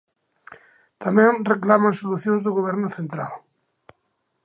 Tamén 1.03 1.45
reclaman 1.53 1.93
solucións 2.01 2.41
do 2.43 2.55
Goberno 2.57 2.89
central. 2.97 3.33